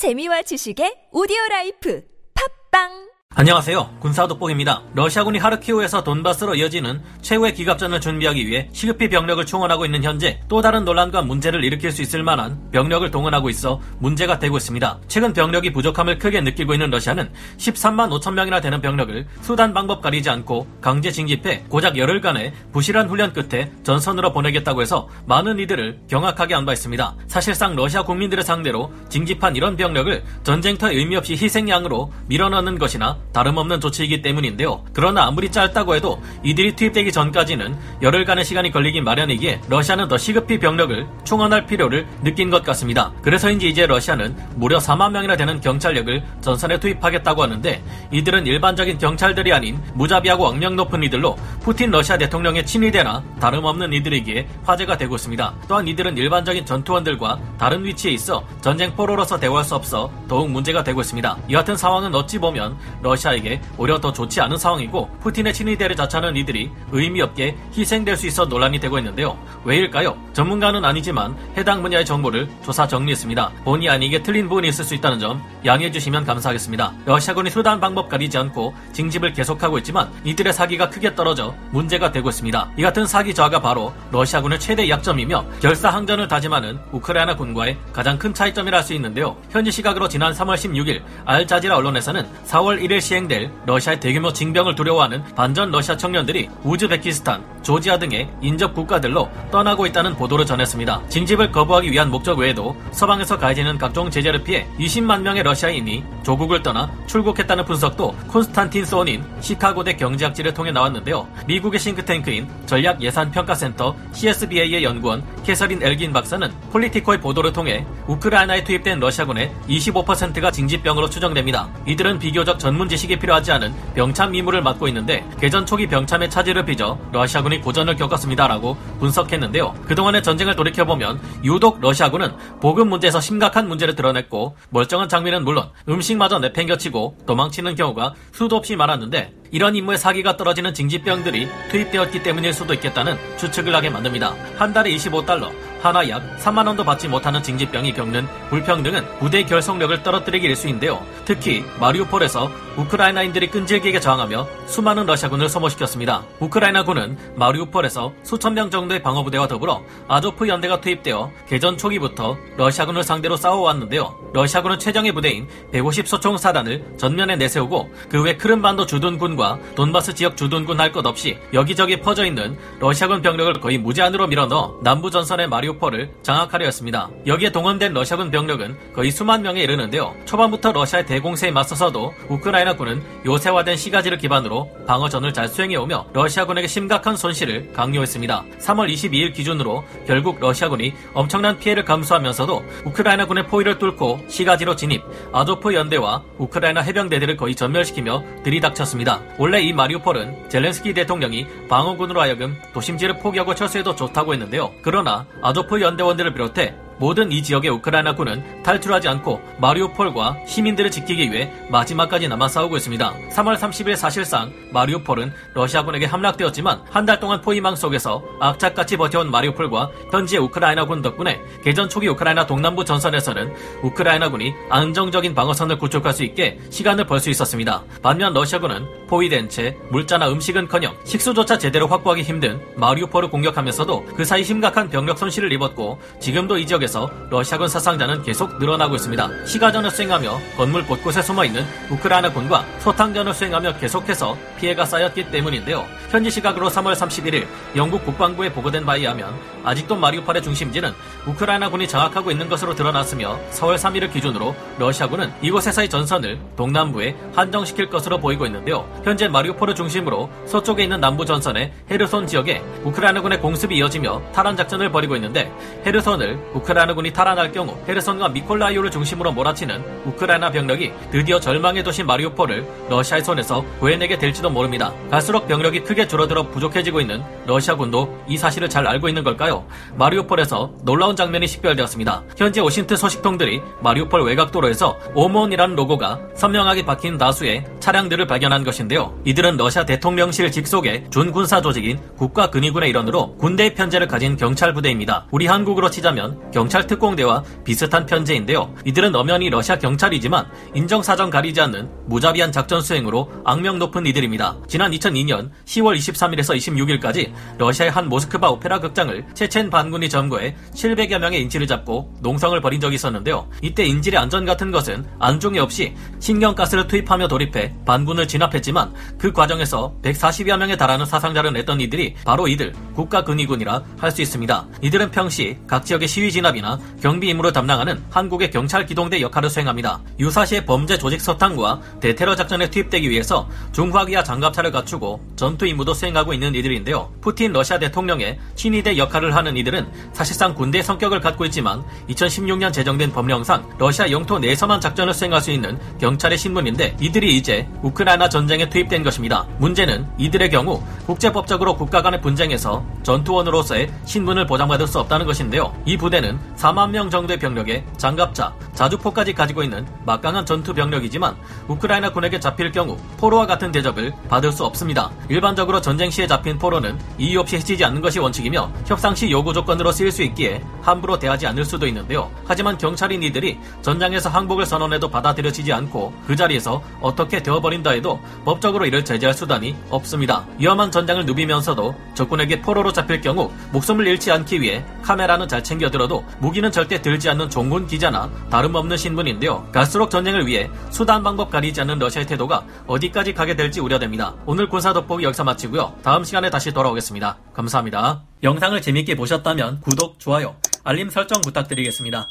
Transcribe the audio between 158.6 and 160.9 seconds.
정도의 방어부대와 더불어 아조프 연대가